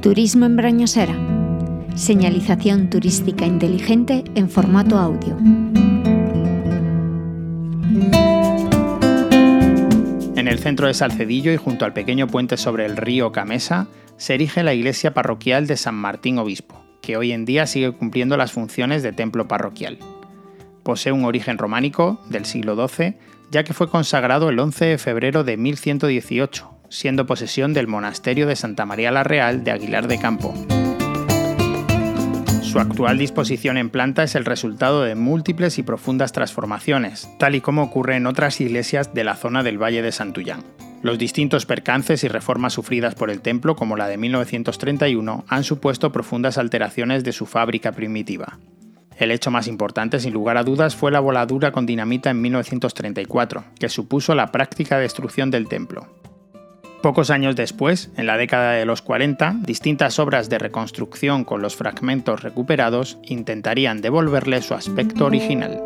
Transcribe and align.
Turismo 0.00 0.46
en 0.46 0.56
Brañosera. 0.56 1.14
Señalización 1.94 2.88
turística 2.88 3.44
inteligente 3.44 4.24
en 4.34 4.48
formato 4.48 4.96
audio. 4.96 5.36
En 10.36 10.48
el 10.48 10.58
centro 10.58 10.86
de 10.86 10.94
Salcedillo 10.94 11.52
y 11.52 11.58
junto 11.58 11.84
al 11.84 11.92
pequeño 11.92 12.28
puente 12.28 12.56
sobre 12.56 12.86
el 12.86 12.96
río 12.96 13.30
Camesa 13.30 13.88
se 14.16 14.32
erige 14.32 14.62
la 14.62 14.72
iglesia 14.72 15.12
parroquial 15.12 15.66
de 15.66 15.76
San 15.76 15.96
Martín 15.96 16.38
Obispo, 16.38 16.82
que 17.02 17.18
hoy 17.18 17.32
en 17.32 17.44
día 17.44 17.66
sigue 17.66 17.92
cumpliendo 17.92 18.38
las 18.38 18.52
funciones 18.52 19.02
de 19.02 19.12
templo 19.12 19.48
parroquial. 19.48 19.98
Posee 20.82 21.12
un 21.12 21.26
origen 21.26 21.58
románico 21.58 22.18
del 22.30 22.46
siglo 22.46 22.88
XII, 22.88 23.16
ya 23.50 23.64
que 23.64 23.74
fue 23.74 23.90
consagrado 23.90 24.48
el 24.48 24.58
11 24.58 24.86
de 24.86 24.98
febrero 24.98 25.44
de 25.44 25.58
1118, 25.58 26.79
siendo 26.90 27.24
posesión 27.24 27.72
del 27.72 27.86
monasterio 27.86 28.46
de 28.46 28.56
Santa 28.56 28.84
María 28.84 29.10
la 29.10 29.24
Real 29.24 29.64
de 29.64 29.70
Aguilar 29.70 30.06
de 30.06 30.18
Campo. 30.18 30.54
Su 32.62 32.78
actual 32.78 33.18
disposición 33.18 33.78
en 33.78 33.90
planta 33.90 34.22
es 34.22 34.34
el 34.34 34.44
resultado 34.44 35.02
de 35.02 35.16
múltiples 35.16 35.78
y 35.78 35.82
profundas 35.82 36.32
transformaciones, 36.32 37.28
tal 37.38 37.56
y 37.56 37.60
como 37.60 37.82
ocurre 37.82 38.16
en 38.16 38.26
otras 38.26 38.60
iglesias 38.60 39.12
de 39.12 39.24
la 39.24 39.34
zona 39.34 39.62
del 39.62 39.82
Valle 39.82 40.02
de 40.02 40.12
Santullán. 40.12 40.62
Los 41.02 41.18
distintos 41.18 41.66
percances 41.66 42.22
y 42.22 42.28
reformas 42.28 42.74
sufridas 42.74 43.14
por 43.14 43.30
el 43.30 43.40
templo, 43.40 43.74
como 43.74 43.96
la 43.96 44.06
de 44.06 44.18
1931, 44.18 45.44
han 45.48 45.64
supuesto 45.64 46.12
profundas 46.12 46.58
alteraciones 46.58 47.24
de 47.24 47.32
su 47.32 47.46
fábrica 47.46 47.92
primitiva. 47.92 48.58
El 49.16 49.30
hecho 49.30 49.50
más 49.50 49.66
importante, 49.66 50.20
sin 50.20 50.32
lugar 50.32 50.56
a 50.56 50.62
dudas, 50.62 50.94
fue 50.94 51.10
la 51.10 51.20
voladura 51.20 51.72
con 51.72 51.86
dinamita 51.86 52.30
en 52.30 52.40
1934, 52.40 53.64
que 53.78 53.88
supuso 53.88 54.34
la 54.34 54.52
práctica 54.52 54.98
destrucción 54.98 55.50
del 55.50 55.68
templo. 55.68 56.19
Pocos 57.02 57.30
años 57.30 57.56
después, 57.56 58.10
en 58.18 58.26
la 58.26 58.36
década 58.36 58.72
de 58.72 58.84
los 58.84 59.00
40, 59.00 59.56
distintas 59.62 60.18
obras 60.18 60.50
de 60.50 60.58
reconstrucción 60.58 61.44
con 61.44 61.62
los 61.62 61.74
fragmentos 61.74 62.42
recuperados 62.42 63.18
intentarían 63.22 64.02
devolverle 64.02 64.60
su 64.60 64.74
aspecto 64.74 65.24
original. 65.24 65.82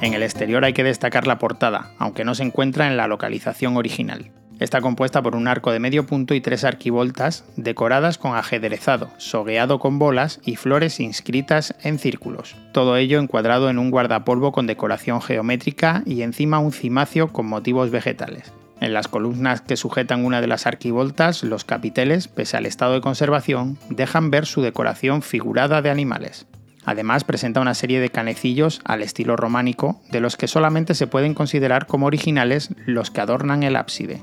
En 0.00 0.14
el 0.14 0.22
exterior 0.22 0.64
hay 0.64 0.72
que 0.72 0.84
destacar 0.84 1.26
la 1.26 1.38
portada, 1.38 1.94
aunque 1.98 2.24
no 2.24 2.36
se 2.36 2.44
encuentra 2.44 2.86
en 2.86 2.96
la 2.96 3.08
localización 3.08 3.76
original. 3.76 4.30
Está 4.60 4.80
compuesta 4.80 5.20
por 5.20 5.34
un 5.34 5.48
arco 5.48 5.72
de 5.72 5.80
medio 5.80 6.06
punto 6.06 6.32
y 6.34 6.40
tres 6.40 6.64
arquivoltas 6.64 7.44
decoradas 7.56 8.18
con 8.18 8.36
ajedrezado, 8.36 9.10
sogueado 9.18 9.80
con 9.80 9.98
bolas 9.98 10.40
y 10.44 10.56
flores 10.56 11.00
inscritas 11.00 11.74
en 11.82 11.98
círculos. 11.98 12.56
Todo 12.72 12.96
ello 12.96 13.18
encuadrado 13.18 13.68
en 13.68 13.78
un 13.78 13.90
guardapolvo 13.90 14.52
con 14.52 14.66
decoración 14.66 15.20
geométrica 15.20 16.02
y 16.06 16.22
encima 16.22 16.60
un 16.60 16.72
cimacio 16.72 17.28
con 17.28 17.46
motivos 17.46 17.90
vegetales. 17.90 18.52
En 18.80 18.92
las 18.92 19.08
columnas 19.08 19.60
que 19.60 19.76
sujetan 19.76 20.24
una 20.24 20.40
de 20.40 20.46
las 20.46 20.66
arquivoltas, 20.66 21.42
los 21.42 21.64
capiteles, 21.64 22.28
pese 22.28 22.56
al 22.56 22.66
estado 22.66 22.94
de 22.94 23.00
conservación, 23.00 23.78
dejan 23.88 24.30
ver 24.30 24.46
su 24.46 24.62
decoración 24.62 25.22
figurada 25.22 25.82
de 25.82 25.90
animales. 25.90 26.46
Además 26.84 27.24
presenta 27.24 27.60
una 27.60 27.74
serie 27.74 28.00
de 28.00 28.10
canecillos 28.10 28.80
al 28.84 29.02
estilo 29.02 29.36
románico, 29.36 30.00
de 30.10 30.20
los 30.20 30.36
que 30.36 30.48
solamente 30.48 30.94
se 30.94 31.06
pueden 31.06 31.34
considerar 31.34 31.86
como 31.86 32.06
originales 32.06 32.70
los 32.84 33.10
que 33.10 33.22
adornan 33.22 33.62
el 33.62 33.76
ábside. 33.76 34.20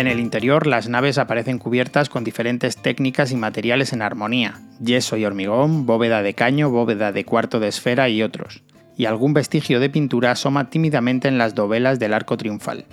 En 0.00 0.06
el 0.06 0.18
interior 0.18 0.66
las 0.66 0.88
naves 0.88 1.18
aparecen 1.18 1.58
cubiertas 1.58 2.08
con 2.08 2.24
diferentes 2.24 2.78
técnicas 2.78 3.32
y 3.32 3.36
materiales 3.36 3.92
en 3.92 4.00
armonía, 4.00 4.54
yeso 4.82 5.18
y 5.18 5.26
hormigón, 5.26 5.84
bóveda 5.84 6.22
de 6.22 6.32
caño, 6.32 6.70
bóveda 6.70 7.12
de 7.12 7.26
cuarto 7.26 7.60
de 7.60 7.68
esfera 7.68 8.08
y 8.08 8.22
otros, 8.22 8.62
y 8.96 9.04
algún 9.04 9.34
vestigio 9.34 9.78
de 9.78 9.90
pintura 9.90 10.30
asoma 10.30 10.70
tímidamente 10.70 11.28
en 11.28 11.36
las 11.36 11.54
dovelas 11.54 11.98
del 11.98 12.14
arco 12.14 12.38
triunfal 12.38 12.86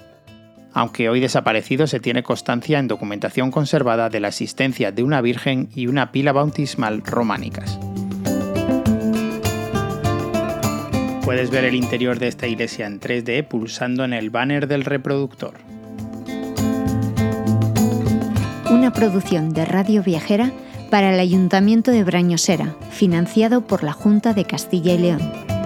aunque 0.73 1.09
hoy 1.09 1.22
desaparecido 1.22 1.88
se 1.88 2.02
tiene 2.02 2.23
constancia 2.23 2.77
en 2.77 2.89
documentación 2.89 3.52
conservada 3.52 4.09
de 4.09 4.19
la 4.19 4.27
existencia 4.27 4.92
de 4.92 5.02
una 5.02 5.21
virgen 5.21 5.69
y 5.73 5.88
una 5.88 6.11
pila 6.11 6.33
bautismal 6.33 7.02
románicas. 7.04 7.80
Puedes 11.23 11.49
ver 11.49 11.64
el 11.64 11.73
interior 11.73 12.20
de 12.20 12.27
esta 12.27 12.48
iglesia 12.48 12.86
en 12.86 12.99
3D 12.99 13.48
pulsando 13.48 14.04
en 14.04 14.14
el 14.14 14.30
banner 14.30 14.67
del 14.67 14.86
reproductor. 14.86 15.55
Una 18.70 18.92
producción 18.92 19.54
de 19.54 19.64
Radio 19.64 20.04
Viajera 20.04 20.52
para 20.89 21.14
el 21.14 21.20
Ayuntamiento 21.22 21.92
de 21.92 22.04
Brañosera, 22.04 22.76
financiado 22.92 23.61
por 23.61 23.82
la 23.82 23.94
Junta 23.94 24.33
de 24.33 24.44
Castilla 24.44 24.94
y 24.94 24.98
León. 24.98 25.56